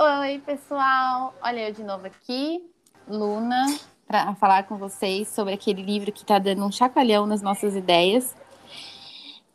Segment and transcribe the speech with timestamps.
[0.00, 1.34] Oi, pessoal!
[1.42, 2.64] Olha eu de novo aqui,
[3.08, 3.66] Luna,
[4.06, 8.32] para falar com vocês sobre aquele livro que está dando um chacoalhão nas nossas ideias.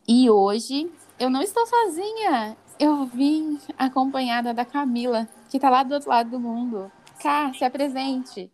[0.05, 5.93] E hoje eu não estou sozinha, eu vim acompanhada da Camila, que está lá do
[5.93, 6.91] outro lado do mundo.
[7.21, 8.51] Cá, se apresente.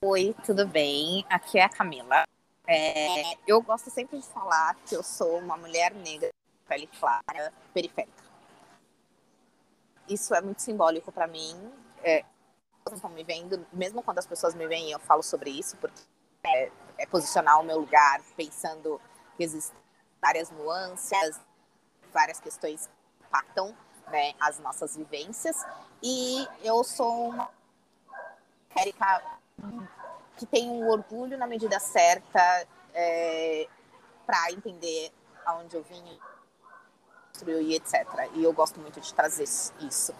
[0.00, 1.26] Oi, tudo bem?
[1.28, 2.22] Aqui é a Camila.
[2.68, 6.30] É, eu gosto sempre de falar que eu sou uma mulher negra,
[6.68, 8.23] pele clara, periférica.
[10.08, 11.72] Isso é muito simbólico para mim.
[12.02, 12.24] É,
[12.92, 16.00] estão me vendo, mesmo quando as pessoas me veem, eu falo sobre isso, porque
[16.44, 19.00] é, é posicionar o meu lugar, pensando
[19.36, 19.78] que existem
[20.20, 21.40] várias nuances,
[22.12, 22.86] várias questões
[23.18, 23.74] que impactam
[24.08, 25.64] né, as nossas vivências.
[26.02, 27.50] E eu sou uma
[28.76, 29.38] Érica
[30.36, 33.68] que tem um orgulho na medida certa é,
[34.26, 35.12] para entender
[35.46, 36.20] aonde eu vim
[37.42, 38.06] e etc.
[38.34, 40.14] E eu gosto muito de trazer isso.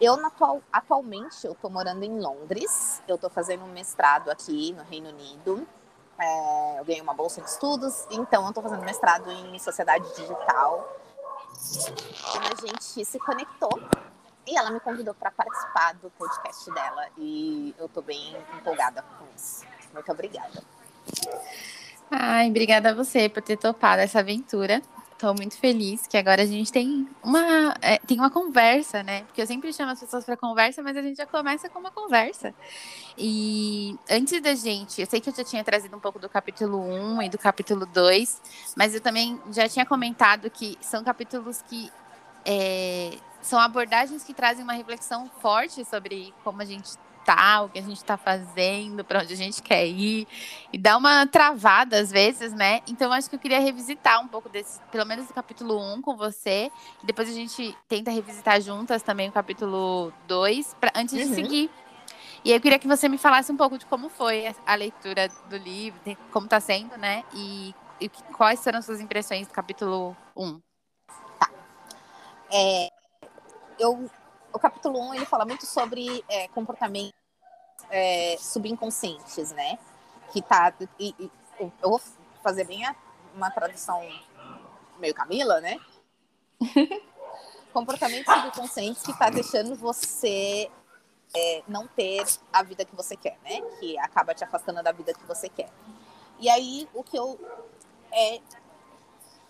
[0.00, 3.02] Eu, atual, atualmente, eu estou morando em Londres.
[3.06, 5.66] Eu estou fazendo um mestrado aqui no Reino Unido.
[6.18, 10.96] É, eu ganhei uma bolsa de estudos, então eu estou fazendo mestrado em sociedade digital.
[12.40, 13.70] A gente se conectou
[14.46, 19.24] e ela me convidou para participar do podcast dela e eu estou bem empolgada com
[19.36, 19.64] isso.
[19.92, 20.62] Muito obrigada.
[22.10, 24.82] Ai, obrigada a você por ter topado essa aventura.
[25.18, 29.22] Estou muito feliz que agora a gente tem uma, é, tem uma conversa, né?
[29.22, 31.90] Porque eu sempre chamo as pessoas para conversa, mas a gente já começa com uma
[31.90, 32.54] conversa.
[33.18, 36.78] E antes da gente, eu sei que eu já tinha trazido um pouco do capítulo
[36.78, 38.40] 1 e do capítulo 2,
[38.76, 41.90] mas eu também já tinha comentado que são capítulos que
[42.46, 46.90] é, são abordagens que trazem uma reflexão forte sobre como a gente
[47.28, 50.26] tá, o que a gente está fazendo, para onde a gente quer ir,
[50.72, 52.80] e dá uma travada às vezes, né?
[52.86, 56.16] Então acho que eu queria revisitar um pouco desse, pelo menos do capítulo 1 com
[56.16, 61.28] você, e depois a gente tenta revisitar juntas também o capítulo 2, pra, antes uhum.
[61.28, 61.70] de seguir.
[62.42, 65.56] E eu queria que você me falasse um pouco de como foi a leitura do
[65.58, 66.00] livro,
[66.32, 67.24] como está sendo, né?
[67.34, 70.60] E, e quais foram suas impressões do capítulo 1.
[71.38, 71.50] Tá.
[72.50, 72.88] É,
[73.78, 74.08] eu,
[74.50, 77.17] o capítulo 1 ele fala muito sobre é, comportamentos
[77.90, 79.78] é, subconscientes, né?
[80.32, 80.72] Que tá.
[80.98, 81.30] E, e,
[81.60, 82.00] eu vou
[82.42, 82.94] fazer bem a,
[83.34, 84.00] uma tradução
[84.98, 85.78] meio Camila, né?
[87.72, 90.70] comportamentos subconscientes que tá deixando você
[91.34, 93.60] é, não ter a vida que você quer, né?
[93.78, 95.70] Que acaba te afastando da vida que você quer.
[96.38, 97.38] E aí, o que eu
[98.12, 98.40] é,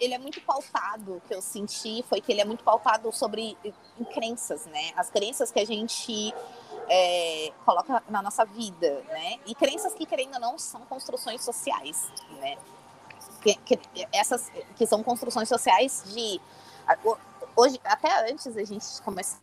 [0.00, 3.56] ele é muito pautado, o que eu senti foi que ele é muito pautado sobre
[3.98, 4.92] em crenças, né?
[4.96, 6.34] As crenças que a gente
[6.88, 9.38] é, coloca na nossa vida, né?
[9.46, 12.10] E crenças que, querendo ou não, são construções sociais,
[12.40, 12.56] né?
[13.42, 13.78] Que, que,
[14.12, 16.40] essas que são construções sociais de...
[17.54, 19.38] Hoje, até antes a gente começar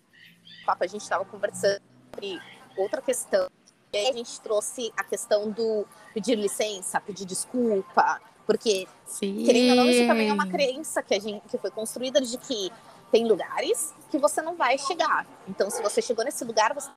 [0.68, 1.82] a gente estava conversando
[2.14, 2.42] sobre
[2.76, 3.50] outra questão.
[3.94, 9.44] E aí a gente trouxe a questão do pedir licença, pedir desculpa, porque, Sim.
[9.44, 12.38] querendo ou não, isso também é uma crença que, a gente, que foi construída de
[12.38, 12.72] que
[13.12, 15.26] tem lugares que você não vai chegar.
[15.48, 16.90] Então, se você chegou nesse lugar, você...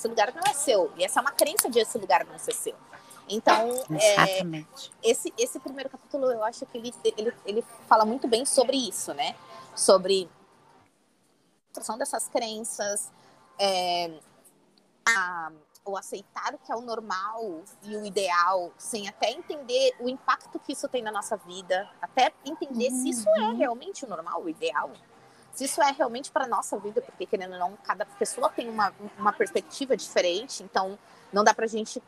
[0.00, 0.90] esse lugar não é seu.
[0.96, 2.74] E essa é uma crença de esse lugar não ser seu.
[3.28, 4.64] Então, é,
[5.02, 9.14] esse, esse primeiro capítulo, eu acho que ele, ele, ele fala muito bem sobre isso,
[9.14, 9.36] né?
[9.76, 10.28] Sobre
[11.70, 13.12] a construção dessas crenças,
[13.58, 14.10] é,
[15.06, 15.52] a
[15.82, 20.58] ou aceitar o que é o normal e o ideal, sem até entender o impacto
[20.58, 23.02] que isso tem na nossa vida, até entender uhum.
[23.02, 23.56] se isso é uhum.
[23.56, 24.90] realmente o normal, o ideal,
[25.52, 28.92] se isso é realmente para nossa vida, porque querendo ou não, cada pessoa tem uma,
[29.18, 30.98] uma perspectiva diferente, então
[31.32, 32.02] não dá para a gente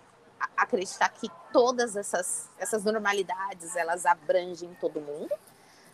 [0.56, 5.32] acreditar que todas essas, essas normalidades elas abrangem todo mundo,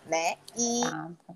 [0.06, 0.36] né?
[0.56, 1.34] E ah, tá.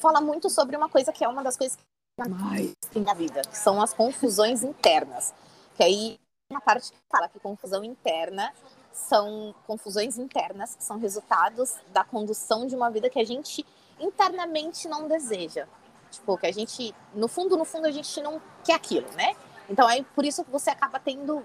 [0.00, 3.42] fala muito sobre uma coisa que é uma das coisas que mais tem na vida,
[3.42, 5.32] que são as confusões internas.
[5.76, 6.20] Que aí
[6.50, 8.52] uma parte que fala que confusão interna
[8.92, 13.64] são confusões internas que são resultados da condução de uma vida que a gente
[14.00, 15.66] internamente não deseja.
[16.10, 19.36] Tipo, que a gente, no fundo, no fundo, a gente não quer aquilo, né?
[19.68, 21.44] Então é por isso que você acaba tendo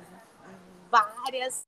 [0.89, 1.65] várias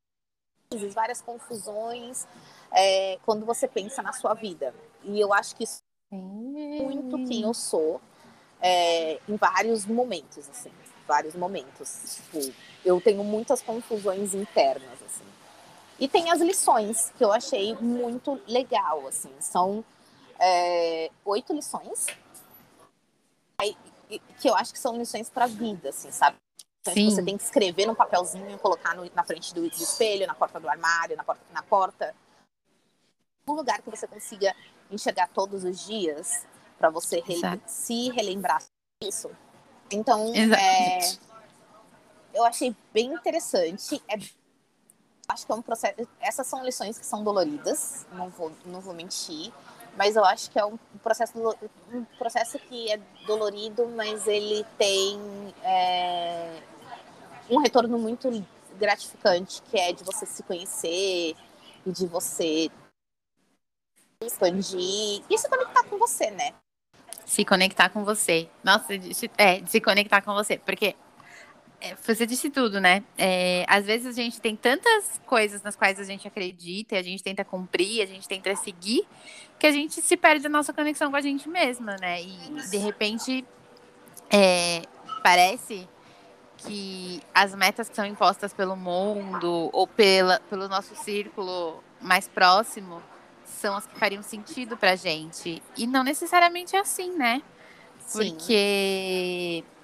[0.94, 2.28] várias confusões
[2.72, 4.74] é, quando você pensa na sua vida.
[5.04, 5.82] E eu acho que isso
[6.12, 8.02] é muito quem eu sou
[8.62, 10.72] é, em vários momentos, assim
[11.08, 12.18] vários momentos.
[12.32, 15.24] Tipo, eu tenho muitas confusões internas, assim.
[16.00, 19.32] E tem as lições, que eu achei muito legal, assim.
[19.40, 19.84] São
[20.40, 22.08] é, oito lições,
[24.40, 26.38] que eu acho que são lições para a vida, assim, sabe?
[26.82, 27.10] Então, Sim.
[27.10, 30.60] Você tem que escrever num papelzinho, colocar no, na frente do, do, espelho, na porta
[30.60, 32.16] do armário, na porta, na porta.
[33.48, 34.56] Um lugar que você consiga
[34.92, 36.46] enxergar todos os dias,
[36.78, 37.36] para você re
[37.66, 38.62] se relembrar
[39.02, 39.32] disso
[39.92, 41.00] Então, é,
[42.34, 44.02] eu achei bem interessante.
[44.08, 44.16] É,
[45.28, 46.08] acho que é um processo.
[46.20, 49.52] Essas são lições que são doloridas, não vou, não vou mentir.
[49.96, 51.34] Mas eu acho que é um processo,
[51.92, 55.20] um processo que é dolorido, mas ele tem
[55.64, 56.62] é,
[57.50, 58.30] um retorno muito
[58.78, 61.36] gratificante, que é de você se conhecer
[61.86, 62.70] e de você
[64.22, 66.54] expandir e se conectar com você, né?
[67.26, 68.50] Se conectar com você.
[68.64, 68.94] Nossa,
[69.38, 70.58] é, se conectar com você.
[70.60, 70.96] Porque
[72.02, 73.04] você disse tudo, né?
[73.18, 77.04] É, às vezes a gente tem tantas coisas nas quais a gente acredita, e a
[77.04, 79.08] gente tenta cumprir, a gente tenta seguir,
[79.60, 82.22] que a gente se perde da nossa conexão com a gente mesma, né?
[82.22, 83.46] E de repente
[84.30, 84.82] é,
[85.24, 85.88] parece
[86.58, 93.02] que as metas que são impostas pelo mundo ou pela, pelo nosso círculo mais próximo
[93.44, 95.62] são as que fariam sentido pra gente.
[95.78, 97.42] E não necessariamente é assim, né?
[98.12, 99.75] Porque Sim.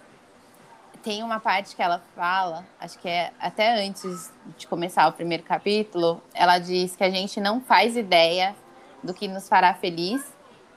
[1.04, 5.44] Tem uma parte que ela fala, acho que é até antes de começar o primeiro
[5.44, 8.56] capítulo, ela diz que a gente não faz ideia
[9.04, 10.22] do que nos fará feliz,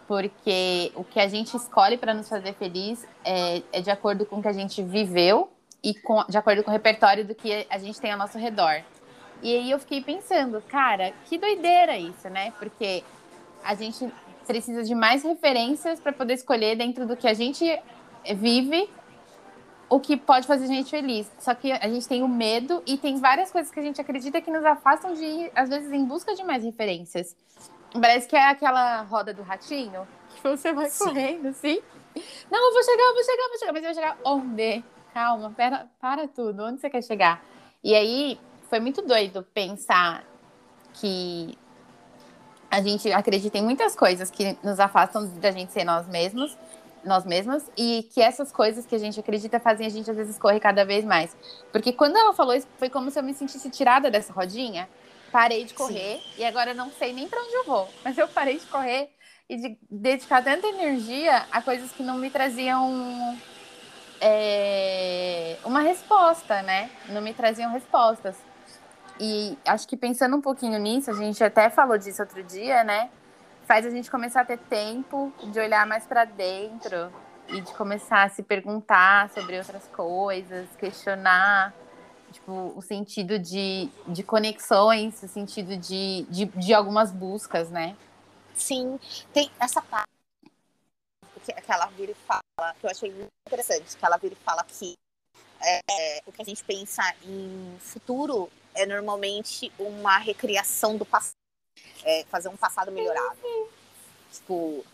[0.06, 4.36] porque o que a gente escolhe para nos fazer feliz é, é de acordo com
[4.36, 5.50] o que a gente viveu
[5.82, 8.82] e com, de acordo com o repertório do que a gente tem ao nosso redor.
[9.42, 12.52] E aí eu fiquei pensando, cara, que doideira isso, né?
[12.58, 13.04] Porque
[13.62, 14.10] a gente
[14.46, 17.64] precisa de mais referências para poder escolher dentro do que a gente
[18.36, 18.88] vive
[19.94, 21.30] o que pode fazer a gente feliz.
[21.38, 24.40] Só que a gente tem o medo e tem várias coisas que a gente acredita
[24.40, 27.36] que nos afastam de ir, às vezes, em busca de mais referências.
[27.92, 31.04] Parece que é aquela roda do ratinho, que você vai Sim.
[31.04, 31.80] correndo, assim.
[32.50, 33.72] Não, eu vou chegar, eu vou chegar, eu vou chegar.
[33.72, 34.84] Mas eu vou chegar onde?
[35.14, 37.40] calma, pera, para tudo, onde você quer chegar?
[37.82, 38.38] E aí
[38.68, 40.24] foi muito doido pensar
[40.94, 41.56] que
[42.68, 46.58] a gente acredita em muitas coisas que nos afastam da gente ser nós mesmos,
[47.04, 50.38] nós mesmas, e que essas coisas que a gente acredita fazem a gente às vezes
[50.38, 51.36] correr cada vez mais.
[51.72, 54.88] Porque quando ela falou isso, foi como se eu me sentisse tirada dessa rodinha.
[55.30, 56.42] Parei de correr Sim.
[56.42, 57.88] e agora não sei nem para onde eu vou.
[58.04, 59.10] Mas eu parei de correr
[59.48, 63.36] e de dedicar tanta energia a coisas que não me traziam
[64.20, 66.90] é, uma resposta, né?
[67.08, 68.36] Não me traziam respostas.
[69.20, 73.10] E acho que pensando um pouquinho nisso, a gente até falou disso outro dia, né?
[73.66, 77.12] Faz a gente começar a ter tempo de olhar mais para dentro
[77.48, 81.72] e de começar a se perguntar sobre outras coisas, questionar
[82.30, 87.96] tipo, o sentido de, de conexões, o sentido de, de, de algumas buscas, né?
[88.54, 88.98] Sim,
[89.32, 90.10] tem essa parte
[91.44, 94.44] que, que ela vira e fala, que eu achei muito interessante, que ela vira e
[94.44, 94.94] fala que
[95.62, 101.33] é, o que a gente pensa em futuro é normalmente uma recriação do passado,
[102.04, 103.38] é, fazer um passado melhorado.
[104.32, 104.84] Tipo,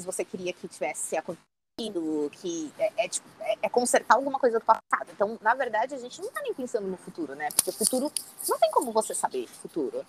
[0.00, 4.64] você queria que tivesse acontecido, que é, é, tipo, é, é, consertar alguma coisa do
[4.64, 5.10] passado.
[5.12, 7.48] Então, na verdade, a gente não tá nem pensando no futuro, né?
[7.54, 8.12] Porque o futuro
[8.48, 10.04] não tem como você saber futuro.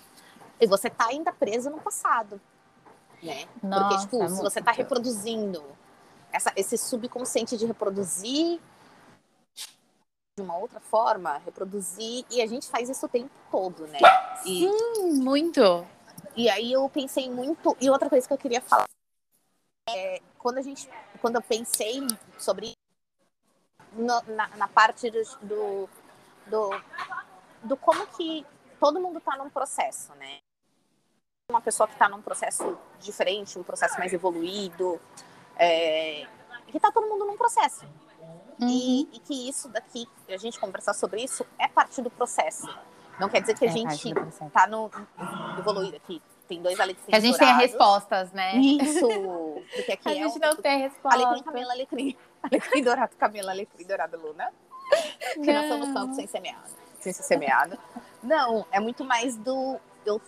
[0.59, 2.41] E você tá ainda preso no passado
[3.21, 3.45] né?
[3.63, 5.63] Nossa, Porque, tipo, se você está reproduzindo
[6.31, 8.59] essa, esse subconsciente de reproduzir
[10.37, 13.97] de uma outra forma, reproduzir, e a gente faz isso o tempo todo, né?
[14.45, 15.85] E, Sim, muito.
[16.35, 18.85] E aí eu pensei muito, e outra coisa que eu queria falar
[19.89, 20.87] é quando a gente,
[21.21, 22.05] quando eu pensei
[22.37, 22.73] sobre
[23.93, 25.89] no, na, na, parte do, do,
[26.45, 26.69] do,
[27.63, 28.45] do como que
[28.79, 30.37] todo mundo está num processo, né?
[31.49, 35.01] uma pessoa que está num processo diferente, um processo mais evoluído,
[35.55, 36.27] é,
[36.67, 37.87] que está todo mundo num processo.
[38.59, 38.67] Uhum.
[38.67, 42.67] E, e, que isso daqui, a gente conversar sobre isso, é parte do processo.
[43.19, 44.13] Não quer dizer que a é gente
[44.45, 44.89] está no
[45.57, 46.21] evoluído aqui.
[46.47, 48.55] Tem dois alecrins Que a gente tem respostas, né?
[48.55, 49.07] Isso!
[49.75, 51.19] Porque aqui a é gente um, não tem resposta.
[51.19, 52.17] Alecrim, Camila, alecrim.
[52.41, 54.51] Alecrim dourado, Camila, alecrim dourado, Luna.
[55.33, 55.53] Que não.
[55.53, 56.69] nós somos campos sem semeado.
[57.01, 57.77] Sem ser semeado.
[58.23, 59.77] Não, é muito mais do...
[60.05, 60.21] Eu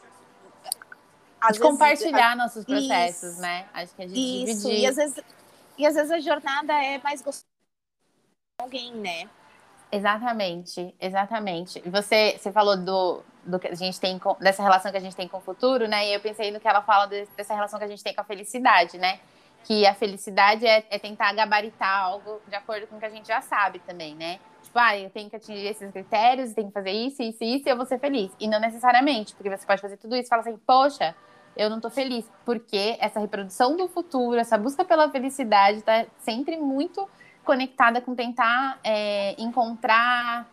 [1.39, 3.65] às de compartilhar nossos processos, isso, né?
[3.74, 4.67] Acho que a gente isso.
[4.67, 4.83] dividir.
[4.83, 5.24] E às, vezes,
[5.77, 7.49] e às vezes a jornada é mais gostosa
[8.60, 9.30] alguém, né?
[9.92, 11.82] Exatamente, exatamente.
[11.89, 15.16] Você, você falou do, do que a gente tem com, dessa relação que a gente
[15.16, 16.08] tem com o futuro, né?
[16.08, 18.22] E eu pensei no que ela fala de, dessa relação que a gente tem com
[18.22, 19.20] a felicidade, né?
[19.63, 23.28] Que a felicidade é, é tentar gabaritar algo de acordo com o que a gente
[23.28, 24.39] já sabe também, né?
[24.62, 27.72] Tipo, ah, eu tenho que atingir esses critérios, tenho que fazer isso, isso, isso, e
[27.72, 28.32] eu vou ser feliz.
[28.39, 31.16] E não necessariamente, porque você pode fazer tudo isso e falar assim, poxa,
[31.58, 32.30] eu não tô feliz.
[32.46, 37.10] Porque essa reprodução do futuro, essa busca pela felicidade tá sempre muito
[37.50, 40.48] conectada com tentar é, encontrar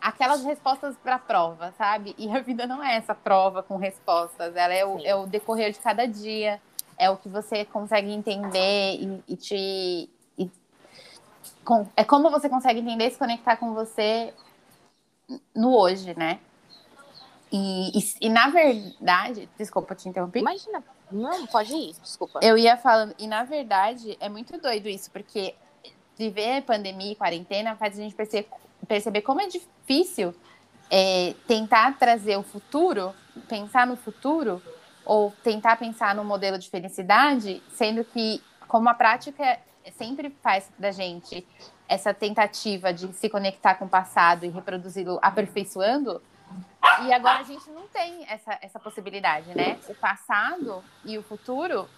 [0.00, 2.14] aquelas respostas para a prova, sabe?
[2.16, 5.72] E a vida não é essa prova com respostas, ela é o, é o decorrer
[5.72, 6.58] de cada dia,
[6.96, 10.10] é o que você consegue entender e, e te.
[10.38, 10.50] E,
[11.94, 14.32] é como você consegue entender e se conectar com você
[15.54, 16.40] no hoje, né?
[17.52, 20.38] E, e, e, na verdade, desculpa te interromper.
[20.38, 22.40] Imagina, não, pode ir, desculpa.
[22.42, 25.54] Eu ia falando, e na verdade é muito doido isso, porque
[26.18, 28.48] viver pandemia e quarentena faz a gente perceber,
[28.86, 30.34] perceber como é difícil
[30.90, 33.14] é, tentar trazer o futuro,
[33.48, 34.60] pensar no futuro,
[35.04, 39.58] ou tentar pensar no modelo de felicidade, sendo que, como a prática
[39.96, 41.46] sempre faz da gente
[41.88, 46.20] essa tentativa de se conectar com o passado e reproduzi-lo aperfeiçoando,
[47.06, 49.78] e agora a gente não tem essa, essa possibilidade, né?
[49.88, 51.88] O passado e o futuro,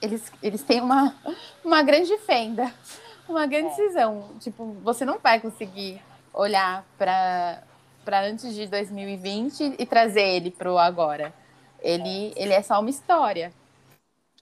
[0.00, 1.14] eles, eles têm uma,
[1.64, 2.72] uma grande fenda,
[3.28, 3.74] uma grande é.
[3.74, 4.30] cisão.
[4.40, 6.02] Tipo, você não vai conseguir
[6.32, 7.62] olhar para
[8.22, 11.32] antes de 2020 e trazer ele para o agora.
[11.80, 13.52] Ele, ele é só uma história.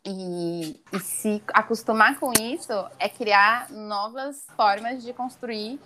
[0.05, 5.79] E, e se acostumar com isso é criar novas formas de construir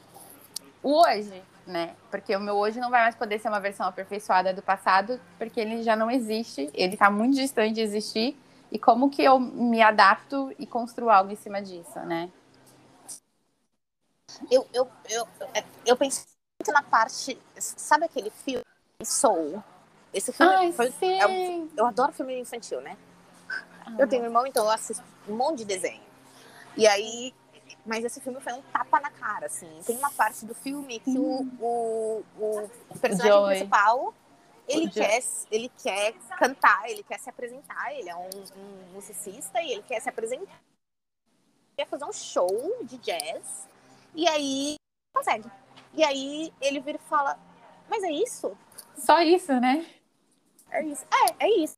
[0.83, 1.95] o hoje, né?
[2.11, 5.61] Porque o meu hoje não vai mais poder ser uma versão aperfeiçoada do passado, porque
[5.61, 8.39] ele já não existe, ele está muito distante de existir.
[8.73, 12.31] E como que eu me adapto e construo algo em cima disso, né?
[14.51, 15.29] Eu, eu, eu,
[15.85, 16.25] eu pensei
[16.61, 17.39] muito na parte.
[17.57, 18.65] Sabe aquele filme
[19.03, 19.63] Soul?
[20.13, 22.97] Esse filme Ai, foi, é um, eu adoro filme infantil, né?
[23.99, 26.03] Eu tenho um irmão, então eu assisto um monte de desenho.
[26.77, 27.35] E aí,
[27.85, 29.69] mas esse filme foi um tapa na cara, assim.
[29.87, 33.49] Tem uma parte do filme que o, o, o personagem Joy.
[33.51, 34.15] principal
[34.69, 39.73] ele quer, ele quer cantar, ele quer se apresentar, ele é um, um musicista e
[39.73, 40.61] ele quer se apresentar.
[41.69, 43.69] Ele quer fazer um show de jazz
[44.15, 44.77] e aí
[45.15, 45.51] consegue.
[45.95, 47.39] E aí ele vira e fala:
[47.89, 48.57] Mas é isso?
[48.97, 49.87] Só isso, né?
[50.71, 51.05] É isso.
[51.13, 51.77] É, é isso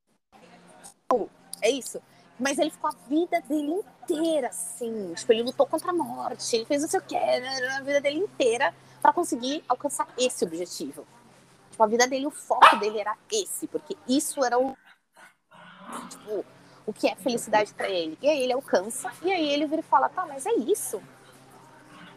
[1.60, 2.00] é isso.
[2.38, 5.12] Mas ele ficou a vida dele inteira, assim.
[5.14, 8.74] Tipo, ele lutou contra a morte, ele fez o que, né, a vida dele inteira
[9.02, 11.06] para conseguir alcançar esse objetivo.
[11.70, 14.76] Tipo, a vida dele, o foco dele era esse, porque isso era o.
[16.10, 16.44] Tipo,
[16.86, 18.16] o que é felicidade para ele.
[18.22, 21.02] E aí ele alcança, e aí ele vira e fala: tá, mas é isso.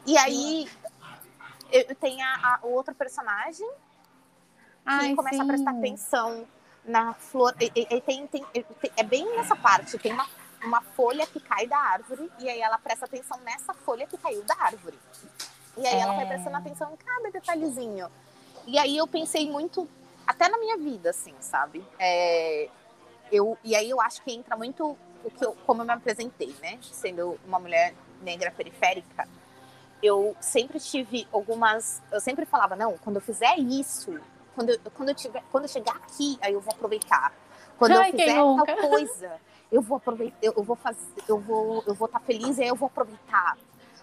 [0.05, 0.69] E aí
[1.71, 5.41] eu tenho a, a o outro personagem que Ai, começa sim.
[5.41, 6.47] a prestar atenção
[6.83, 7.55] na flor.
[7.59, 8.45] E, e, tem, tem,
[8.97, 10.27] é bem nessa parte, tem uma,
[10.63, 14.43] uma folha que cai da árvore, e aí ela presta atenção nessa folha que caiu
[14.43, 14.97] da árvore.
[15.77, 15.99] E aí é...
[15.99, 18.09] ela vai prestando atenção em cada detalhezinho.
[18.65, 19.87] E aí eu pensei muito,
[20.25, 21.85] até na minha vida, assim, sabe?
[21.97, 22.69] É,
[23.31, 26.55] eu, e aí eu acho que entra muito o que eu, como eu me apresentei,
[26.61, 26.77] né?
[26.81, 29.27] Sendo uma mulher negra periférica,
[30.01, 32.01] eu sempre tive algumas.
[32.11, 34.19] Eu sempre falava, não, quando eu fizer isso,
[34.55, 37.33] quando eu, quando eu, tiver, quando eu chegar aqui, aí eu vou aproveitar.
[37.77, 39.41] Quando Ai, eu fizer tal coisa,
[39.71, 42.67] eu vou aproveitar, eu, vou fazer, eu vou, eu vou estar tá feliz e aí
[42.67, 43.57] eu vou aproveitar.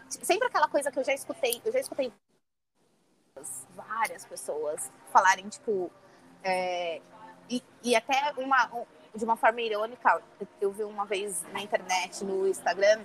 [0.08, 2.12] Sempre aquela coisa que eu já escutei, eu já escutei
[3.74, 5.90] várias pessoas falarem, tipo,
[6.42, 7.00] é,
[7.48, 8.70] e, e até uma,
[9.14, 10.22] de uma forma irônica,
[10.60, 13.00] eu vi uma vez na internet, no Instagram,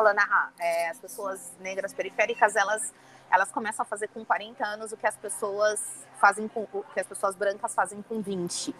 [0.00, 2.92] falando, ah, é, as pessoas negras periféricas, elas
[3.30, 5.80] elas começam a fazer com 40 anos o que as pessoas
[6.18, 8.74] fazem com o que as pessoas brancas fazem com 20.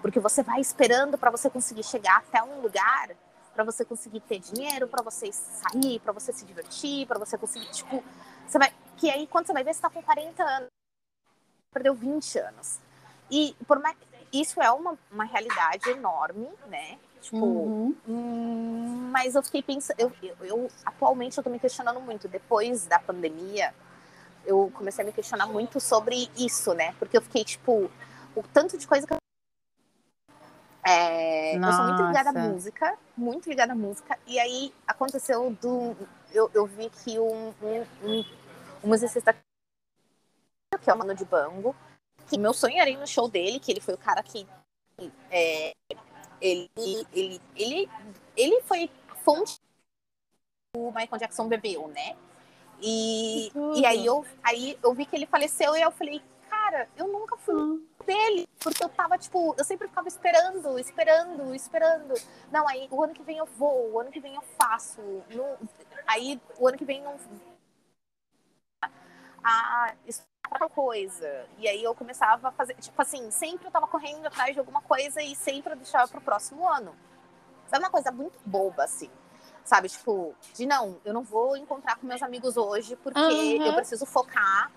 [0.00, 3.10] Porque você vai esperando para você conseguir chegar até um lugar,
[3.52, 7.70] para você conseguir ter dinheiro, para você sair, para você se divertir, para você conseguir,
[7.72, 8.02] tipo,
[8.46, 10.68] você vai que aí quando você vai ver você tá com 40 anos,
[11.70, 12.78] perdeu 20 anos.
[13.30, 13.98] E por mais
[14.32, 16.98] isso é uma, uma realidade enorme, né?
[17.20, 17.96] Tipo, uhum.
[18.08, 22.86] hum, mas eu fiquei pensando, eu, eu, eu, atualmente eu tô me questionando muito depois
[22.86, 23.74] da pandemia
[24.44, 26.94] eu comecei a me questionar muito sobre isso, né?
[26.98, 27.90] Porque eu fiquei, tipo,
[28.34, 29.18] o tanto de coisa que eu.
[30.86, 34.18] É, eu sou muito ligada à música, muito ligada à música.
[34.26, 35.96] E aí aconteceu do.
[36.32, 38.24] Eu, eu vi que um, um, um,
[38.84, 39.34] um musicista
[40.80, 41.76] que é o Mano de Bango,
[42.28, 44.46] que meu sonho era ir no show dele, que ele foi o cara que.
[45.30, 45.72] É,
[46.40, 46.70] ele,
[47.12, 47.90] ele, ele,
[48.36, 48.90] ele foi
[49.30, 49.60] fonte
[50.74, 52.16] do Michael Jackson bebeu, né?
[52.82, 57.06] E, e aí, eu, aí eu vi que ele faleceu e eu falei, cara, eu
[57.08, 57.86] nunca fui hum.
[58.06, 62.14] dele, porque eu tava, tipo, eu sempre ficava esperando, esperando, esperando.
[62.50, 65.00] Não, aí o ano que vem eu vou, o ano que vem eu faço.
[65.00, 65.58] No,
[66.06, 67.16] aí o ano que vem não.
[69.44, 71.46] Ah, isso é outra coisa.
[71.58, 74.80] E aí eu começava a fazer, tipo assim, sempre eu tava correndo atrás de alguma
[74.80, 76.94] coisa e sempre eu deixava pro próximo ano.
[77.66, 79.10] Sabe uma coisa muito boba, assim.
[79.70, 83.64] Sabe, tipo, de não, eu não vou encontrar com meus amigos hoje porque uhum.
[83.64, 84.68] eu preciso focar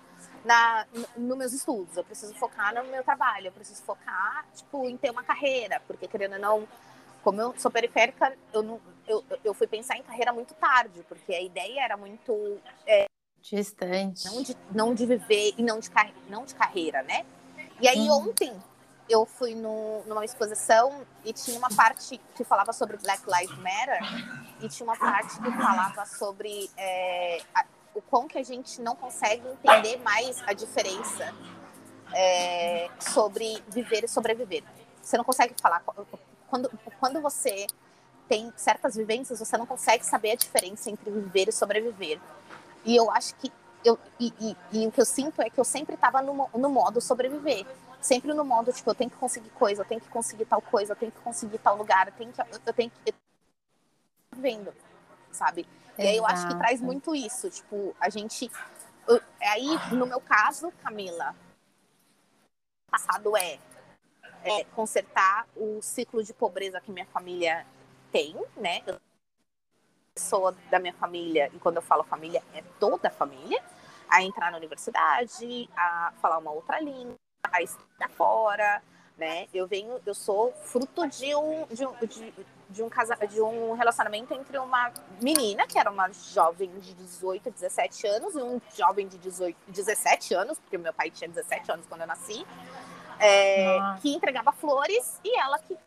[0.44, 0.86] na,
[1.16, 5.10] nos meus estudos, eu preciso focar no meu trabalho, eu preciso focar, tipo, em ter
[5.10, 6.68] uma carreira, porque querendo ou não,
[7.24, 11.34] como eu sou periférica, eu, não, eu, eu fui pensar em carreira muito tarde, porque
[11.34, 13.06] a ideia era muito é,
[13.42, 14.26] Distante.
[14.26, 15.90] Não de, não de viver e não de,
[16.28, 17.26] não de carreira, né?
[17.80, 18.28] E aí hum.
[18.28, 18.56] ontem
[19.08, 24.00] eu fui no, numa exposição e tinha uma parte que falava sobre Black Lives Matter
[24.60, 28.96] e tinha uma parte que falava sobre é, a, o quão que a gente não
[28.96, 31.34] consegue entender mais a diferença
[32.14, 34.64] é, sobre viver e sobreviver.
[35.02, 35.82] Você não consegue falar
[36.46, 37.66] quando, quando você
[38.26, 42.18] tem certas vivências, você não consegue saber a diferença entre viver e sobreviver.
[42.86, 43.52] E eu acho que
[43.84, 46.70] eu, e, e, e o que eu sinto é que eu sempre estava no, no
[46.70, 47.66] modo sobreviver
[48.04, 50.92] sempre no modo, tipo, eu tenho que conseguir coisa, eu tenho que conseguir tal coisa,
[50.92, 52.40] eu tenho que conseguir tal lugar, eu tenho que.
[52.40, 53.14] Eu tenho que.
[54.36, 54.74] Vendo,
[55.32, 55.62] sabe?
[55.62, 56.02] Exato.
[56.02, 57.48] E aí eu acho que traz muito isso.
[57.48, 58.50] Tipo, a gente.
[59.08, 61.34] Eu, aí, no meu caso, Camila,
[62.90, 63.58] passado é,
[64.44, 67.66] é consertar o ciclo de pobreza que minha família
[68.12, 68.82] tem, né?
[68.86, 69.00] Eu
[70.16, 73.60] sou da minha família, e quando eu falo família, é toda a família,
[74.08, 77.16] a entrar na universidade, a falar uma outra língua,
[77.52, 78.82] a estar fora,
[79.16, 79.46] né?
[79.54, 82.34] Eu venho, eu sou fruto de um de um, de,
[82.68, 87.50] de um casa, de um relacionamento entre uma menina que era uma jovem de 18,
[87.50, 91.86] 17 anos e um jovem de 18, 17 anos, porque meu pai tinha 17 anos
[91.86, 92.44] quando eu nasci,
[93.20, 95.78] é, que entregava flores e ela que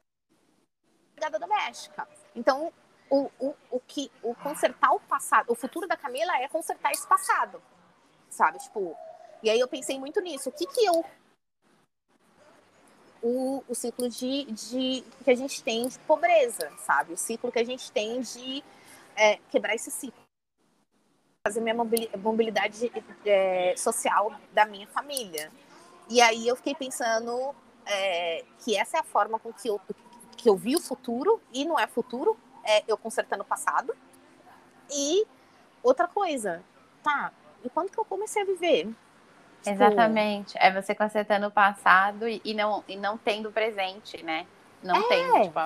[1.11, 2.07] empregada doméstica.
[2.35, 2.71] Então,
[3.09, 7.07] o, o, o que o consertar o passado, o futuro da Camila é consertar esse
[7.07, 7.61] passado,
[8.29, 8.59] sabe?
[8.59, 8.95] Tipo,
[9.41, 10.49] e aí eu pensei muito nisso.
[10.49, 11.03] O que que eu
[13.21, 17.13] o, o ciclo de, de que a gente tem de pobreza, sabe?
[17.13, 18.63] O ciclo que a gente tem de
[19.15, 20.21] é, quebrar esse ciclo.
[21.45, 22.91] Fazer minha mobilidade
[23.25, 25.51] é, social da minha família.
[26.09, 27.55] E aí eu fiquei pensando
[27.85, 29.79] é, que essa é a forma com que eu,
[30.35, 33.95] que eu vi o futuro, e não é futuro, é eu consertando o passado.
[34.89, 35.25] E
[35.81, 36.63] outra coisa,
[37.03, 37.31] tá,
[37.63, 38.93] e quando que eu comecei a viver?
[39.71, 39.83] Tipo...
[39.83, 40.55] Exatamente.
[40.57, 44.45] É você consertando o passado e, e, não, e não tendo presente, né?
[44.83, 45.07] Não é.
[45.07, 45.41] tem.
[45.43, 45.59] Tipo,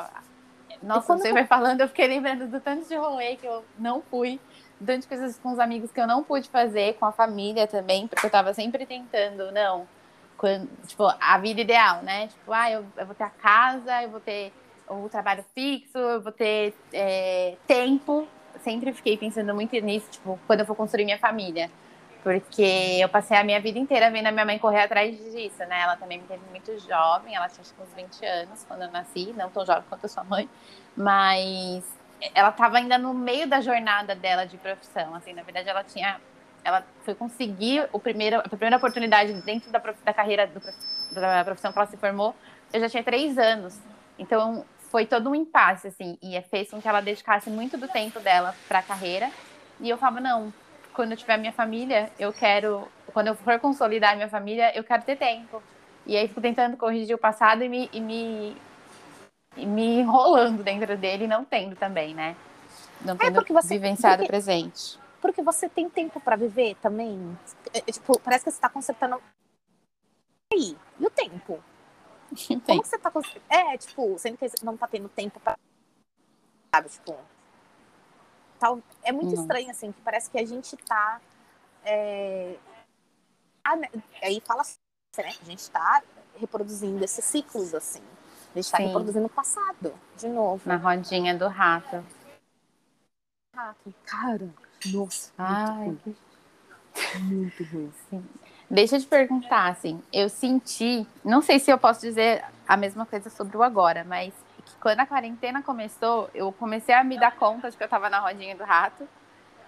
[0.81, 1.33] nossa, você eu...
[1.33, 4.39] vai falando, eu fiquei lembrando do tanto de rolê que eu não fui,
[4.79, 7.67] do tanto de coisas com os amigos que eu não pude fazer, com a família
[7.67, 9.87] também, porque eu tava sempre tentando, não.
[10.37, 12.27] Quando, tipo, a vida ideal, né?
[12.27, 14.51] Tipo, ah, eu, eu vou ter a casa, eu vou ter
[14.87, 18.27] o trabalho fixo, eu vou ter é, tempo.
[18.61, 21.69] Sempre fiquei pensando muito nisso, tipo, quando eu for construir minha família.
[22.23, 25.81] Porque eu passei a minha vida inteira vendo a minha mãe correr atrás disso, né?
[25.81, 29.49] Ela também me teve muito jovem, ela tinha uns 20 anos quando eu nasci, não
[29.49, 30.47] tão jovem quanto a sua mãe,
[30.95, 31.83] mas
[32.35, 36.19] ela estava ainda no meio da jornada dela de profissão, assim, na verdade ela tinha
[36.63, 40.61] ela foi conseguir o primeiro, a primeira oportunidade dentro da, da carreira do,
[41.13, 42.35] da profissão que ela se formou,
[42.71, 43.79] eu já tinha três anos.
[44.17, 48.19] Então foi todo um impasse, assim, e fez com que ela dedicasse muito do tempo
[48.19, 49.31] dela para a carreira.
[49.79, 50.53] E eu falava, não,
[50.93, 55.03] quando eu tiver minha família, eu quero, quando eu for consolidar minha família, eu quero
[55.03, 55.61] ter tempo.
[56.05, 58.57] E aí fico tentando corrigir o passado e me, e me,
[59.55, 62.35] e me enrolando dentro dele, não tendo também, né?
[63.03, 64.99] Não é, tendo é você, vivenciado porque, o presente.
[65.21, 67.37] Porque você tem tempo para viver também.
[67.73, 69.21] É, é, tipo, parece que você está consertando.
[70.53, 70.77] E aí?
[70.99, 71.63] E o tempo?
[72.65, 73.11] Como que você tá.
[73.49, 75.57] É, tipo, sendo que não tá tendo tempo pra.
[76.73, 77.17] Sabe, tipo
[78.61, 78.79] tal.
[79.03, 79.41] É muito uhum.
[79.41, 81.19] estranho, assim, que parece que a gente tá.
[81.83, 82.55] É...
[83.63, 83.89] Ah, né,
[84.21, 84.77] aí fala assim,
[85.17, 85.33] né?
[85.41, 86.03] A gente tá
[86.39, 88.03] reproduzindo esses ciclos, assim.
[88.53, 88.85] A gente tá Sim.
[88.85, 90.61] reproduzindo o passado, de novo.
[90.65, 92.05] Na rodinha do rato.
[93.55, 94.49] Rato, cara.
[94.93, 95.31] Nossa.
[95.37, 96.15] Ai, muito ruim.
[96.93, 97.17] Que...
[97.19, 97.93] Muito ruim.
[98.09, 98.25] Sim.
[98.69, 103.05] Deixa eu te perguntar, assim, eu senti, não sei se eu posso dizer a mesma
[103.05, 104.33] coisa sobre o agora, mas
[104.79, 108.19] quando a quarentena começou, eu comecei a me dar conta de que eu estava na
[108.19, 109.07] rodinha do rato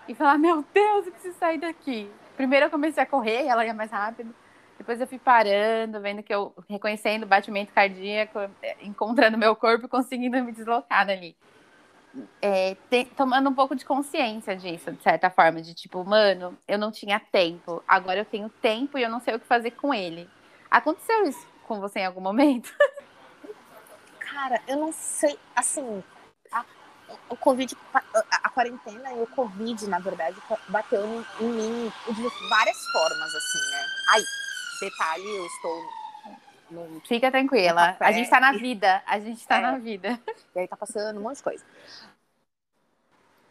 [0.08, 2.10] e falar: Meu Deus, eu preciso sair daqui.
[2.36, 4.34] Primeiro eu comecei a correr, ela ia mais rápido.
[4.78, 8.40] Depois eu fui parando, vendo que eu reconhecendo o batimento cardíaco,
[8.82, 11.36] encontrando meu corpo, conseguindo me deslocar dali.
[12.42, 16.78] É, te, tomando um pouco de consciência disso, de certa forma, de tipo, mano, eu
[16.78, 19.94] não tinha tempo, agora eu tenho tempo e eu não sei o que fazer com
[19.94, 20.30] ele.
[20.70, 22.74] Aconteceu isso com você em algum momento?
[24.34, 26.04] Cara, eu não sei, assim,
[26.52, 26.66] a,
[27.30, 30.36] o Covid, a, quarentena e o Covid, na verdade,
[30.68, 33.86] bateu em, em mim de várias formas, assim, né?
[34.10, 34.24] Aí,
[34.82, 35.84] detalhe, eu estou
[36.72, 40.20] no, Fica tranquila, a gente tá na vida, a gente tá é, na vida.
[40.56, 41.64] E aí tá passando um monte de coisa.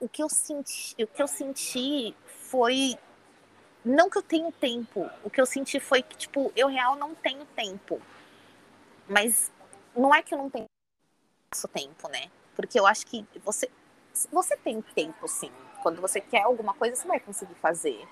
[0.00, 2.98] O que eu senti, o que eu senti foi
[3.84, 7.14] não que eu tenho tempo, o que eu senti foi que tipo, eu real não
[7.14, 8.02] tenho tempo.
[9.08, 9.52] Mas
[9.96, 10.66] não é que eu não tenho
[11.68, 12.30] tempo, né?
[12.54, 13.68] Porque eu acho que você,
[14.30, 15.50] você tem tempo, sim.
[15.82, 18.06] Quando você quer alguma coisa, você vai conseguir fazer.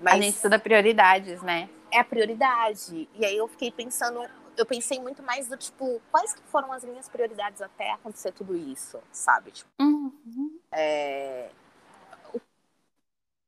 [0.00, 1.68] Mas a gente estuda prioridades, né?
[1.90, 3.08] É a prioridade.
[3.14, 4.20] E aí eu fiquei pensando,
[4.56, 8.56] eu pensei muito mais do tipo, quais que foram as minhas prioridades até acontecer tudo
[8.56, 9.50] isso, sabe?
[9.50, 10.58] Tipo, uhum.
[10.72, 11.50] é...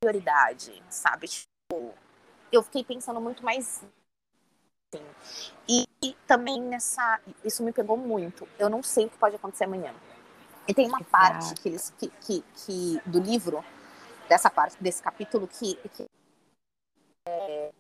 [0.01, 1.27] prioridade, sabe?
[1.29, 1.95] Tipo,
[2.53, 3.83] eu fiquei pensando muito mais
[4.97, 5.05] assim.
[5.69, 8.47] E, e, também nessa, isso me pegou muito.
[8.59, 9.93] Eu não sei o que pode acontecer amanhã.
[10.67, 11.11] E tem uma Exato.
[11.11, 13.65] parte que eles, que, que, que, do livro,
[14.29, 16.07] dessa parte, desse capítulo, que, que
[17.29, 17.71] é,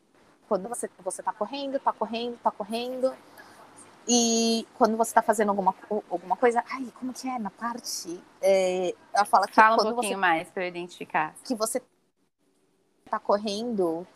[0.48, 3.14] quando você, você tá correndo, tá correndo, tá correndo,
[4.06, 5.74] e quando você tá fazendo alguma,
[6.10, 8.22] alguma coisa, ai, como que é na parte?
[8.40, 11.34] É, ela fala que Fala um pouquinho você, mais para eu identificar.
[11.42, 11.82] Que você
[13.08, 14.06] tá correndo,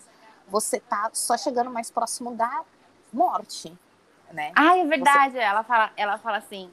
[0.47, 2.65] você tá só chegando mais próximo da
[3.12, 3.73] morte,
[4.33, 4.53] né?
[4.55, 5.35] Ah, é verdade.
[5.35, 5.38] Você...
[5.38, 6.71] Ela fala, ela fala assim,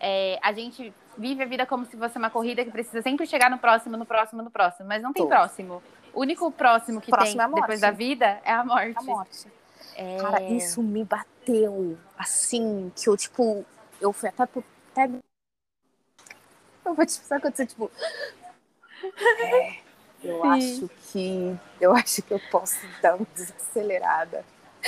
[0.00, 3.50] é, a gente vive a vida como se fosse uma corrida que precisa sempre chegar
[3.50, 5.28] no próximo, no próximo, no próximo, mas não tem Tô.
[5.28, 5.82] próximo.
[6.12, 8.98] O único próximo que próximo tem é depois da vida é a morte.
[8.98, 9.48] A morte.
[9.94, 10.16] É...
[10.18, 13.64] Cara, isso me bateu assim, que eu, tipo,
[14.00, 14.42] eu fui até.
[14.44, 15.10] até...
[16.84, 17.90] Eu vou te precisar acontecer, tipo.
[19.40, 19.78] É,
[20.24, 20.48] eu Sim.
[20.48, 21.56] acho que.
[21.80, 24.44] Eu acho que eu posso dar uma desacelerada.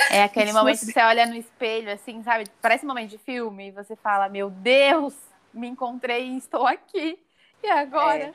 [0.09, 2.45] É aquele momento que você olha no espelho, assim, sabe?
[2.61, 5.13] Parece um momento de filme e você fala: Meu Deus,
[5.53, 7.19] me encontrei e estou aqui.
[7.63, 8.23] E agora?
[8.23, 8.33] É.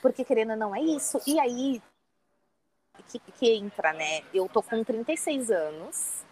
[0.00, 1.20] Porque querendo não é isso.
[1.26, 1.82] E aí
[3.08, 4.22] que, que entra, né?
[4.34, 6.24] Eu tô com 36 anos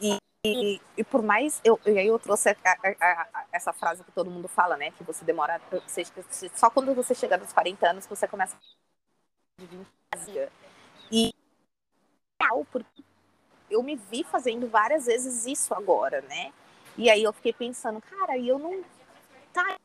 [0.00, 1.60] e, e, e por mais.
[1.64, 4.90] Eu, e aí eu trouxe a, a, a, essa frase que todo mundo fala, né?
[4.92, 5.60] Que você demora.
[5.86, 6.04] Você,
[6.54, 10.18] só quando você chega nos 40 anos você começa a
[11.10, 11.32] E
[12.70, 13.02] porque
[13.74, 16.52] eu me vi fazendo várias vezes isso agora, né?
[16.96, 18.84] E aí eu fiquei pensando, cara, e eu não.
[19.52, 19.76] Tá,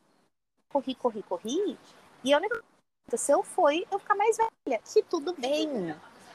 [0.68, 1.78] corri, corri, corri.
[2.24, 4.80] E coisa que aconteceu foi eu ficar mais velha.
[4.84, 5.94] Que tudo bem.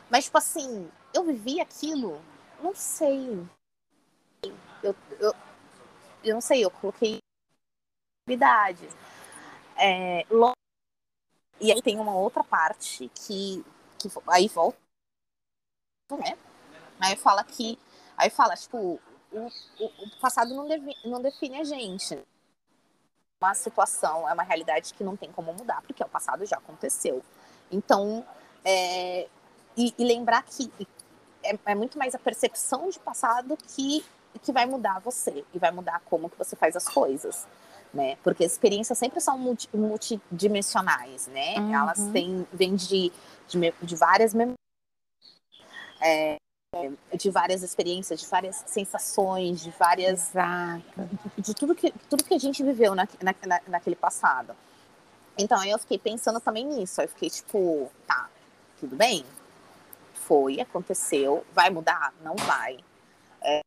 [0.10, 2.22] Mas, tipo assim, eu vivi aquilo,
[2.62, 3.48] não sei.
[4.84, 5.34] Eu, eu,
[6.24, 7.20] eu não sei, eu coloquei
[8.28, 8.88] idade.
[9.78, 10.26] É,
[11.60, 13.64] e aí tem uma outra parte que,
[13.98, 14.78] que aí volta,
[16.12, 16.38] né?
[17.00, 17.78] Aí fala que.
[18.18, 19.00] Aí fala, tipo,
[19.32, 19.48] o,
[19.80, 22.18] o, o passado não, deve, não define a gente.
[23.42, 27.22] Uma situação, é uma realidade que não tem como mudar, porque o passado já aconteceu.
[27.70, 28.26] Então,
[28.64, 29.28] é,
[29.76, 30.72] e, e, lembrar que
[31.44, 34.04] é, é, muito mais a percepção de passado que,
[34.42, 37.46] que vai mudar você e vai mudar como que você faz as coisas.
[37.94, 38.18] Né?
[38.24, 41.56] Porque as experiências sempre são multi, multidimensionais, né?
[41.58, 41.74] Uhum.
[41.74, 43.12] Elas têm, vêm de,
[43.48, 44.60] de, de várias memórias.
[46.02, 46.38] É,
[47.14, 50.30] de várias experiências, de várias sensações, de várias.
[50.30, 50.84] Exato.
[51.36, 54.56] De, de tudo, que, tudo que a gente viveu na, na, naquele passado.
[55.38, 57.02] Então aí eu fiquei pensando também nisso.
[57.02, 58.30] Aí eu fiquei tipo, tá,
[58.80, 59.26] tudo bem?
[60.14, 62.14] Foi, aconteceu, vai mudar?
[62.22, 62.80] Não vai.
[63.42, 63.62] É,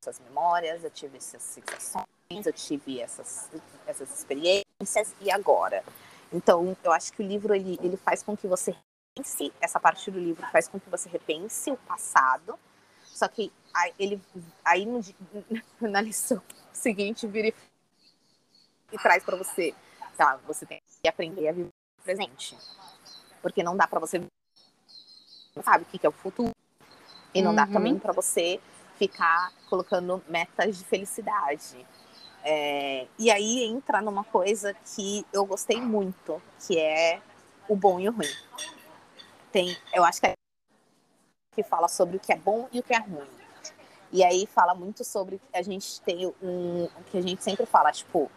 [0.00, 2.06] essas memórias, eu tive essas sensações,
[2.46, 3.50] eu tive essas,
[3.86, 5.84] essas experiências, e agora?
[6.32, 8.74] Então, eu acho que o livro ele, ele faz com que você
[9.16, 12.58] repense, essa parte do livro faz com que você repense o passado,
[13.02, 14.22] só que aí, ele,
[14.64, 15.00] aí no,
[15.80, 17.54] na lição seguinte vira e,
[18.92, 19.74] e traz para você,
[20.16, 22.56] tá, você tem que aprender a viver o presente,
[23.42, 24.18] porque não dá para você
[25.54, 26.50] não sabe o que é o futuro
[27.34, 27.56] e não uhum.
[27.56, 28.58] dá também para você
[28.96, 31.86] ficar colocando metas de felicidade.
[32.42, 37.20] É, e aí entra numa coisa que eu gostei muito, que é
[37.68, 38.26] o bom e o ruim
[39.52, 40.32] tem, eu acho que é
[41.54, 43.28] que fala sobre o que é bom e o que é ruim.
[44.10, 48.30] E aí fala muito sobre a gente tem um que a gente sempre fala, tipo,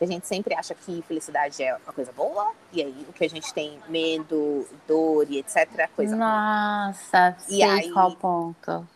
[0.00, 3.28] a gente sempre acha que felicidade é uma coisa boa, e aí o que a
[3.28, 7.58] gente tem medo, dor e etc é coisa Nossa, ruim.
[7.58, 8.88] e aí, qual ponto.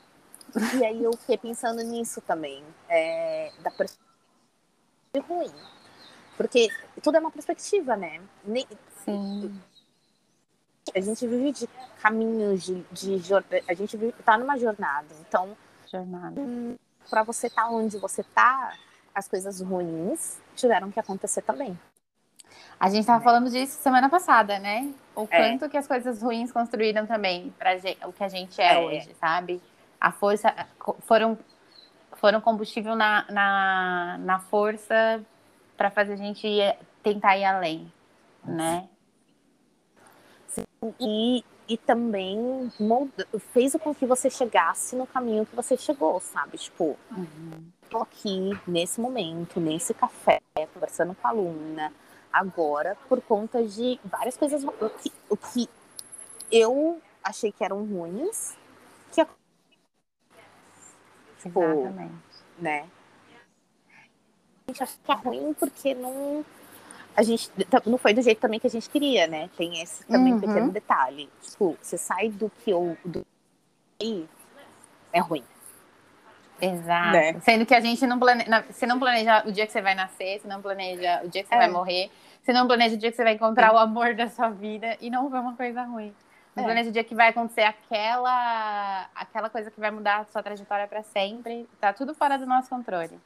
[0.79, 4.05] E aí eu fiquei pensando nisso também, é, da perspectiva
[5.29, 5.53] ruim.
[6.37, 6.69] Porque
[7.03, 8.21] tudo é uma perspectiva, né?
[9.05, 9.61] Sim
[10.94, 11.68] a gente vive de
[12.01, 13.35] caminhos, de, de
[13.68, 15.07] a gente vive, tá numa jornada.
[15.27, 15.57] Então,
[15.90, 16.40] jornada.
[16.40, 16.77] Hum,
[17.09, 18.75] para você estar tá onde você tá,
[19.14, 21.79] as coisas ruins tiveram que acontecer também.
[22.79, 24.92] A gente estava falando disso semana passada, né?
[25.14, 25.51] O é.
[25.51, 29.14] quanto que as coisas ruins construíram também para o que a gente é, é, hoje,
[29.14, 29.62] sabe?
[30.01, 30.55] A força
[31.07, 31.38] foram
[32.12, 35.23] foram combustível na, na, na força
[35.77, 37.92] para fazer a gente ir, tentar ir além,
[38.44, 38.88] né?
[40.99, 46.59] E, e também molda, fez com que você chegasse no caminho que você chegou, sabe?
[46.59, 47.64] Tipo, uhum.
[47.88, 50.40] tô aqui nesse momento, nesse café,
[50.75, 51.92] conversando com a aluna,
[52.33, 54.64] agora, por conta de várias coisas.
[54.64, 55.68] O que, o que
[56.51, 58.57] eu achei que eram ruins,
[59.12, 59.25] que
[61.40, 62.14] tipo, Exatamente.
[62.59, 62.88] né?
[64.66, 66.44] A gente acha que é ruim porque não
[67.16, 67.50] a gente
[67.87, 69.48] não foi do jeito também que a gente queria, né?
[69.57, 70.40] Tem esse também uhum.
[70.40, 71.29] pequeno detalhe.
[71.42, 73.24] Tipo, você sai do que eu do
[74.00, 74.29] aí
[75.12, 75.44] é ruim.
[76.61, 77.12] Exato.
[77.12, 77.40] Né?
[77.40, 80.40] Sendo que a gente não planeja, você não planeja o dia que você vai nascer,
[80.40, 81.59] você não planeja o dia que você é.
[81.59, 82.11] vai morrer,
[82.42, 85.11] você não planeja o dia que você vai encontrar o amor da sua vida e
[85.11, 86.14] não ver uma coisa ruim.
[86.55, 86.66] Não é.
[86.66, 90.87] planeja o dia que vai acontecer aquela aquela coisa que vai mudar a sua trajetória
[90.87, 91.68] para sempre.
[91.81, 93.18] Tá tudo fora do nosso controle.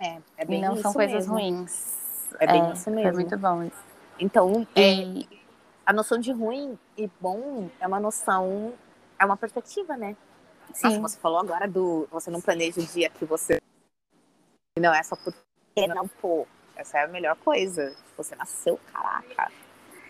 [0.00, 1.34] É, é bem e não são coisas mesmo.
[1.34, 2.32] ruins.
[2.40, 3.08] É bem é, isso mesmo.
[3.08, 3.84] É muito bom isso.
[4.18, 5.28] Então, e...
[5.30, 5.38] é,
[5.84, 8.72] a noção de ruim e bom é uma noção,
[9.18, 10.16] é uma perspectiva, né?
[10.72, 10.86] Sim.
[10.86, 12.08] Nossa, você falou agora do.
[12.10, 13.60] Você não planeja o dia que você.
[14.78, 15.86] Não é só porque.
[15.88, 17.94] Não, pô, essa é a melhor coisa.
[18.16, 19.50] Você nasceu, caraca.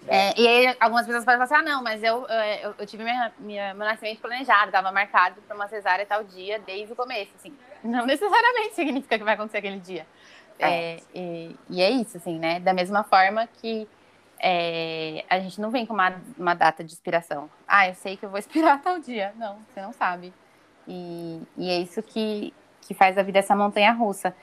[0.09, 2.27] É, e aí, algumas pessoas podem falar assim: ah, não, mas eu,
[2.63, 6.59] eu, eu tive minha, minha, meu nascimento planejado, estava marcado para uma cesárea tal dia
[6.59, 7.31] desde o começo.
[7.37, 7.53] Assim,
[7.85, 10.07] não necessariamente significa que vai acontecer aquele dia.
[10.59, 10.95] É.
[10.95, 11.01] é.
[11.15, 12.61] e, e, é isso, assim, né?
[12.61, 13.89] Da mesma forma que
[14.39, 17.51] é, a gente não vem com uma, uma data de expiração.
[17.69, 19.35] Ah, eu sei que eu vou expirar tal dia.
[19.37, 20.33] Não, você não sabe.
[20.89, 24.35] E, e é isso que, que faz a vida essa montanha russa.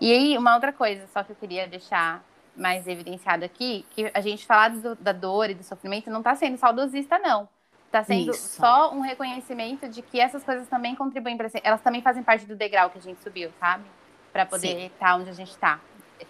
[0.00, 2.22] E aí, uma outra coisa só que eu queria deixar
[2.56, 6.34] mais evidenciado aqui, que a gente falar do, da dor e do sofrimento não está
[6.34, 7.48] sendo saudosista, não.
[7.86, 8.56] Está sendo Isso.
[8.56, 12.56] só um reconhecimento de que essas coisas também contribuem para elas também fazem parte do
[12.56, 13.84] degrau que a gente subiu, sabe?
[14.32, 15.80] Para poder estar tá onde a gente está.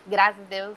[0.06, 0.76] Graças a Deus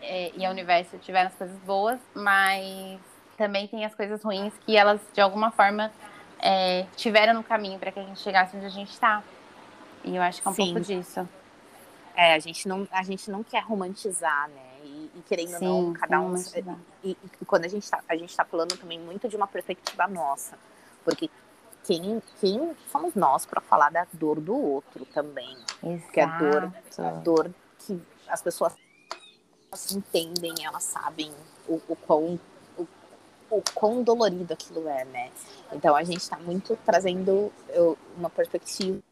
[0.00, 2.98] é, e ao universo tiveram as coisas boas, mas
[3.36, 5.92] também tem as coisas ruins que elas de alguma forma
[6.40, 9.22] é, tiveram no caminho para que a gente chegasse onde a gente está.
[10.04, 10.64] E eu acho que é um Sim.
[10.66, 11.28] pouco disso.
[12.16, 14.78] É, a gente não, a gente não quer romantizar, né?
[14.82, 16.34] E, e querendo Sim, ou não, cada um.
[17.04, 20.06] E, e, quando a gente está a gente tá falando também muito de uma perspectiva
[20.06, 20.58] nossa,
[21.04, 21.30] porque
[21.84, 25.56] quem, quem somos nós para falar da dor do outro também?
[25.84, 26.12] Exato.
[26.12, 28.74] Que a dor, a dor que as pessoas
[29.92, 31.30] entendem, elas sabem
[31.68, 32.40] o, o quão
[32.78, 32.88] o,
[33.50, 35.30] o quão dolorido aquilo é, né?
[35.70, 37.52] Então a gente está muito trazendo
[38.16, 39.02] uma perspectiva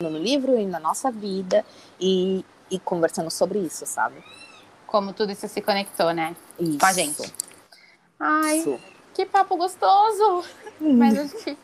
[0.00, 1.64] no livro e na nossa vida
[1.98, 4.22] e, e conversando sobre isso, sabe?
[4.86, 6.36] Como tudo isso se conectou, né?
[6.56, 6.78] Isso.
[6.78, 7.34] Com a gente.
[8.20, 8.78] Ai, isso.
[9.12, 10.44] que papo gostoso!
[10.80, 11.58] Mas acho que,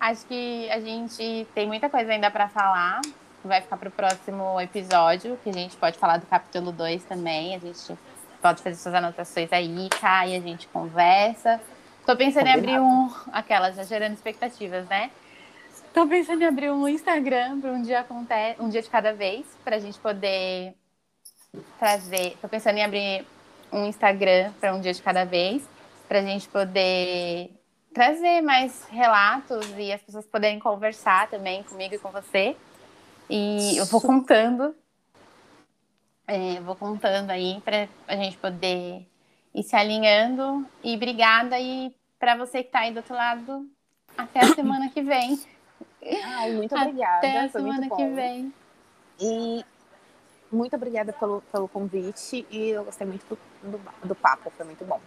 [0.00, 3.00] acho que a gente tem muita coisa ainda para falar.
[3.44, 7.54] Vai ficar para o próximo episódio, que a gente pode falar do capítulo 2 também.
[7.54, 7.96] A gente
[8.40, 11.60] pode fazer suas anotações aí, cai, a gente conversa.
[12.04, 12.66] Tô pensando Combinado.
[12.66, 13.08] em abrir um.
[13.32, 15.12] Aquelas, já gerando expectativas, né?
[15.92, 19.44] Tô pensando em abrir um Instagram para um dia acontece, um dia de cada vez,
[19.62, 20.74] para a gente poder
[21.78, 22.34] trazer.
[22.40, 23.26] Tô pensando em abrir
[23.70, 25.68] um Instagram para um dia de cada vez,
[26.08, 27.50] para a gente poder
[27.92, 32.56] trazer mais relatos e as pessoas poderem conversar também comigo e com você.
[33.28, 34.74] E eu vou contando,
[36.26, 39.06] é, vou contando aí para a gente poder
[39.54, 40.66] ir se alinhando.
[40.82, 43.68] E obrigada e para você que está aí do outro lado,
[44.16, 45.38] até a semana que vem.
[46.24, 47.18] Ai, muito obrigada.
[47.18, 48.52] Até a semana que vem.
[49.20, 49.64] E
[50.50, 54.84] muito obrigada pelo, pelo convite e eu gostei muito do, do, do papo, foi muito
[54.84, 55.00] bom.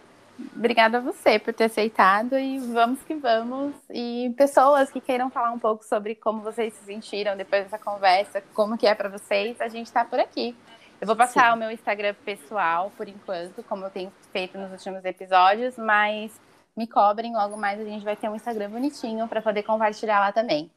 [0.54, 3.74] Obrigada a você por ter aceitado e vamos que vamos.
[3.88, 8.42] E pessoas que queiram falar um pouco sobre como vocês se sentiram depois dessa conversa,
[8.52, 10.54] como que é para vocês, a gente está por aqui.
[11.00, 11.56] Eu vou passar Sim.
[11.56, 16.32] o meu Instagram pessoal por enquanto, como eu tenho feito nos últimos episódios, mas
[16.76, 20.32] me cobrem, logo mais a gente vai ter um Instagram bonitinho para poder compartilhar lá
[20.32, 20.70] também.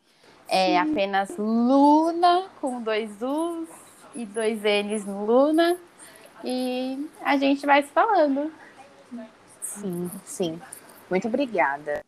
[0.49, 3.69] É apenas Luna com dois U's
[4.15, 5.77] e dois N's no Luna.
[6.43, 8.51] E a gente vai se falando.
[9.61, 10.61] Sim, sim.
[11.09, 12.03] Muito obrigada.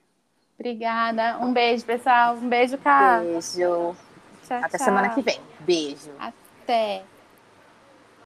[0.60, 1.38] Obrigada.
[1.40, 2.36] Um beijo, pessoal.
[2.36, 3.20] Um beijo, Cá.
[3.20, 3.96] Beijo.
[4.48, 4.86] Tchau, Até tchau.
[4.86, 5.40] semana que vem.
[5.60, 6.12] Beijo.
[6.20, 7.04] Até.